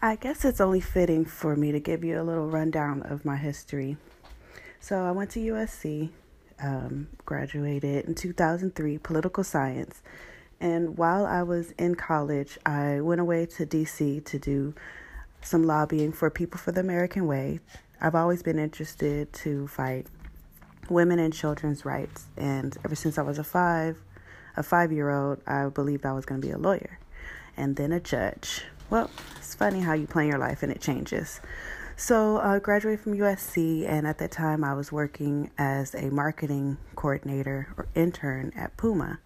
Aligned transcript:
I 0.00 0.14
guess 0.14 0.44
it's 0.44 0.60
only 0.60 0.78
fitting 0.78 1.24
for 1.24 1.56
me 1.56 1.72
to 1.72 1.80
give 1.80 2.04
you 2.04 2.20
a 2.20 2.22
little 2.22 2.46
rundown 2.46 3.02
of 3.02 3.24
my 3.24 3.36
history. 3.36 3.96
So, 4.78 5.04
I 5.04 5.10
went 5.10 5.30
to 5.30 5.40
USC, 5.40 6.10
um, 6.62 7.08
graduated 7.26 8.04
in 8.04 8.14
2003, 8.14 8.98
political 8.98 9.42
science. 9.42 10.00
And 10.60 10.96
while 10.96 11.26
I 11.26 11.42
was 11.42 11.72
in 11.72 11.96
college, 11.96 12.58
I 12.64 13.00
went 13.00 13.20
away 13.20 13.46
to 13.46 13.66
DC 13.66 14.24
to 14.24 14.38
do 14.38 14.72
some 15.42 15.64
lobbying 15.64 16.12
for 16.12 16.30
People 16.30 16.60
for 16.60 16.70
the 16.70 16.80
American 16.80 17.26
Way. 17.26 17.58
I've 18.00 18.14
always 18.14 18.44
been 18.44 18.60
interested 18.60 19.32
to 19.32 19.66
fight 19.66 20.06
women 20.88 21.18
and 21.18 21.34
children's 21.34 21.84
rights, 21.84 22.26
and 22.36 22.78
ever 22.84 22.94
since 22.94 23.18
I 23.18 23.22
was 23.22 23.40
a 23.40 23.44
five, 23.44 23.98
a 24.56 24.62
five-year-old, 24.62 25.40
I 25.44 25.66
believed 25.70 26.06
I 26.06 26.12
was 26.12 26.24
going 26.24 26.40
to 26.40 26.46
be 26.46 26.52
a 26.52 26.58
lawyer, 26.58 27.00
and 27.56 27.74
then 27.74 27.90
a 27.90 27.98
judge. 27.98 28.62
Well, 28.90 29.10
it's 29.36 29.54
funny 29.54 29.80
how 29.80 29.92
you 29.92 30.06
plan 30.06 30.28
your 30.28 30.38
life 30.38 30.62
and 30.62 30.72
it 30.72 30.80
changes. 30.80 31.40
So 31.94 32.38
I 32.38 32.58
graduated 32.58 33.00
from 33.00 33.14
USC, 33.14 33.86
and 33.88 34.06
at 34.06 34.18
that 34.18 34.30
time, 34.30 34.62
I 34.62 34.72
was 34.72 34.92
working 34.92 35.50
as 35.58 35.96
a 35.96 36.10
marketing 36.10 36.78
coordinator 36.94 37.74
or 37.76 37.88
intern 37.96 38.52
at 38.54 38.76
Puma. 38.76 39.18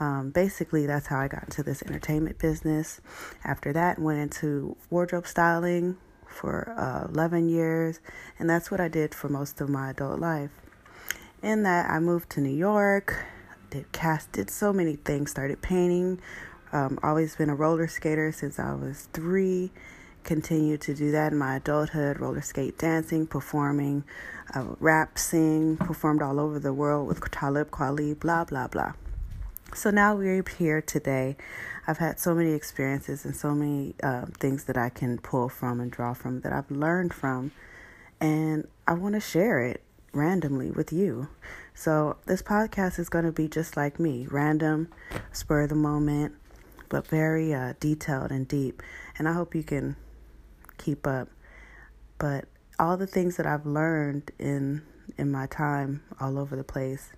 Um, 0.00 0.30
basically, 0.30 0.86
that's 0.86 1.06
how 1.08 1.20
I 1.20 1.28
got 1.28 1.44
into 1.44 1.62
this 1.62 1.82
entertainment 1.82 2.38
business. 2.38 3.02
After 3.44 3.72
that, 3.74 3.98
went 3.98 4.18
into 4.18 4.76
wardrobe 4.88 5.26
styling 5.26 5.98
for 6.26 6.74
uh, 6.76 7.06
11 7.12 7.50
years, 7.50 8.00
and 8.38 8.48
that's 8.48 8.70
what 8.70 8.80
I 8.80 8.88
did 8.88 9.14
for 9.14 9.28
most 9.28 9.60
of 9.60 9.68
my 9.68 9.90
adult 9.90 10.18
life. 10.18 10.50
In 11.42 11.64
that, 11.64 11.90
I 11.90 12.00
moved 12.00 12.30
to 12.30 12.40
New 12.40 12.48
York, 12.48 13.26
did 13.68 13.92
cast, 13.92 14.32
did 14.32 14.48
so 14.48 14.72
many 14.72 14.96
things, 14.96 15.30
started 15.30 15.60
painting. 15.60 16.20
Um, 16.72 16.98
always 17.02 17.36
been 17.36 17.48
a 17.48 17.54
roller 17.54 17.88
skater 17.88 18.32
since 18.32 18.58
I 18.58 18.74
was 18.74 19.08
three. 19.12 19.70
Continued 20.24 20.80
to 20.82 20.94
do 20.94 21.12
that 21.12 21.32
in 21.32 21.38
my 21.38 21.56
adulthood, 21.56 22.18
roller 22.18 22.42
skate 22.42 22.76
dancing, 22.78 23.26
performing, 23.26 24.02
uh, 24.54 24.64
rap, 24.80 25.18
sing, 25.18 25.76
performed 25.76 26.20
all 26.20 26.40
over 26.40 26.58
the 26.58 26.72
world 26.72 27.06
with 27.06 27.30
Talib 27.30 27.70
Kweli, 27.70 28.18
blah, 28.18 28.44
blah, 28.44 28.66
blah. 28.66 28.94
So 29.74 29.90
now 29.90 30.16
we're 30.16 30.42
here 30.58 30.80
today. 30.80 31.36
I've 31.86 31.98
had 31.98 32.18
so 32.18 32.34
many 32.34 32.52
experiences 32.52 33.24
and 33.24 33.36
so 33.36 33.54
many 33.54 33.94
uh, 34.02 34.26
things 34.40 34.64
that 34.64 34.76
I 34.76 34.88
can 34.88 35.18
pull 35.18 35.48
from 35.48 35.80
and 35.80 35.90
draw 35.90 36.14
from 36.14 36.40
that 36.40 36.52
I've 36.52 36.70
learned 36.70 37.14
from, 37.14 37.52
and 38.20 38.66
I 38.86 38.94
want 38.94 39.14
to 39.14 39.20
share 39.20 39.60
it 39.60 39.82
randomly 40.12 40.70
with 40.70 40.92
you. 40.92 41.28
So 41.74 42.16
this 42.26 42.42
podcast 42.42 42.98
is 42.98 43.08
going 43.08 43.26
to 43.26 43.32
be 43.32 43.48
just 43.48 43.76
like 43.76 44.00
me, 44.00 44.26
random, 44.30 44.88
spur 45.30 45.62
of 45.62 45.68
the 45.68 45.74
moment, 45.74 46.34
but 46.88 47.06
very 47.06 47.52
uh, 47.54 47.74
detailed 47.80 48.30
and 48.30 48.46
deep. 48.46 48.82
And 49.18 49.28
I 49.28 49.32
hope 49.32 49.54
you 49.54 49.62
can 49.62 49.96
keep 50.78 51.06
up. 51.06 51.28
But 52.18 52.46
all 52.78 52.96
the 52.96 53.06
things 53.06 53.36
that 53.36 53.46
I've 53.46 53.66
learned 53.66 54.30
in 54.38 54.82
in 55.16 55.30
my 55.30 55.46
time 55.46 56.02
all 56.20 56.38
over 56.38 56.56
the 56.56 56.64
place, 56.64 57.12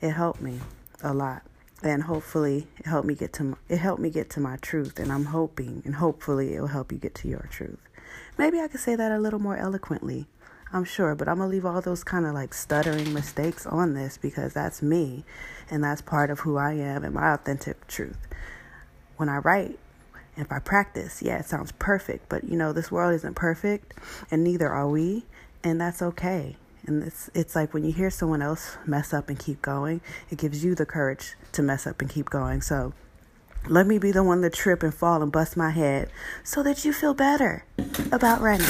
it 0.00 0.10
helped 0.10 0.40
me 0.40 0.60
a 1.02 1.12
lot 1.12 1.42
and 1.82 2.02
hopefully 2.02 2.66
it 2.78 2.86
helped 2.86 3.06
me 3.06 3.14
get 3.14 3.32
to 3.32 3.44
my, 3.44 3.56
it 3.68 3.78
helped 3.78 4.00
me 4.00 4.10
get 4.10 4.28
to 4.30 4.40
my 4.40 4.56
truth 4.56 4.98
and 4.98 5.12
i'm 5.12 5.26
hoping 5.26 5.82
and 5.84 5.96
hopefully 5.96 6.54
it 6.54 6.60
will 6.60 6.68
help 6.68 6.90
you 6.90 6.98
get 6.98 7.14
to 7.14 7.28
your 7.28 7.46
truth 7.50 7.78
maybe 8.36 8.58
i 8.58 8.66
could 8.66 8.80
say 8.80 8.96
that 8.96 9.12
a 9.12 9.18
little 9.18 9.38
more 9.38 9.56
eloquently 9.56 10.26
i'm 10.72 10.84
sure 10.84 11.14
but 11.14 11.28
i'm 11.28 11.38
gonna 11.38 11.50
leave 11.50 11.64
all 11.64 11.80
those 11.80 12.02
kind 12.02 12.26
of 12.26 12.34
like 12.34 12.52
stuttering 12.52 13.12
mistakes 13.12 13.64
on 13.66 13.94
this 13.94 14.18
because 14.18 14.52
that's 14.52 14.82
me 14.82 15.24
and 15.70 15.82
that's 15.84 16.02
part 16.02 16.30
of 16.30 16.40
who 16.40 16.56
i 16.56 16.72
am 16.72 17.04
and 17.04 17.14
my 17.14 17.32
authentic 17.32 17.86
truth 17.86 18.26
when 19.18 19.28
i 19.28 19.36
write 19.36 19.78
if 20.36 20.50
i 20.50 20.58
practice 20.58 21.22
yeah 21.22 21.38
it 21.38 21.44
sounds 21.44 21.72
perfect 21.72 22.28
but 22.28 22.44
you 22.44 22.56
know 22.56 22.72
this 22.72 22.90
world 22.90 23.14
isn't 23.14 23.34
perfect 23.34 23.94
and 24.30 24.42
neither 24.42 24.68
are 24.68 24.88
we 24.88 25.24
and 25.62 25.80
that's 25.80 26.00
okay 26.00 26.56
and 26.88 27.02
it's 27.02 27.30
it's 27.34 27.54
like 27.54 27.74
when 27.74 27.84
you 27.84 27.92
hear 27.92 28.10
someone 28.10 28.40
else 28.40 28.78
mess 28.86 29.12
up 29.12 29.28
and 29.28 29.38
keep 29.38 29.60
going, 29.60 30.00
it 30.30 30.38
gives 30.38 30.64
you 30.64 30.74
the 30.74 30.86
courage 30.86 31.34
to 31.52 31.62
mess 31.62 31.86
up 31.86 32.00
and 32.00 32.10
keep 32.10 32.30
going. 32.30 32.62
So 32.62 32.94
let 33.68 33.86
me 33.86 33.98
be 33.98 34.10
the 34.10 34.24
one 34.24 34.40
to 34.42 34.50
trip 34.50 34.82
and 34.82 34.94
fall 34.94 35.22
and 35.22 35.30
bust 35.30 35.56
my 35.56 35.70
head 35.70 36.10
so 36.42 36.62
that 36.62 36.84
you 36.84 36.92
feel 36.92 37.14
better 37.14 37.64
about 38.10 38.40
running. 38.40 38.66